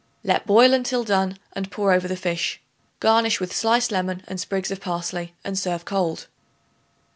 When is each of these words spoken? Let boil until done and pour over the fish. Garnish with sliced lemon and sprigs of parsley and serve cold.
Let 0.23 0.47
boil 0.47 0.73
until 0.73 1.03
done 1.03 1.37
and 1.53 1.69
pour 1.69 1.93
over 1.93 2.07
the 2.07 2.15
fish. 2.15 2.59
Garnish 2.99 3.39
with 3.39 3.53
sliced 3.55 3.91
lemon 3.91 4.23
and 4.27 4.39
sprigs 4.39 4.71
of 4.71 4.81
parsley 4.81 5.35
and 5.43 5.59
serve 5.59 5.85
cold. 5.85 6.25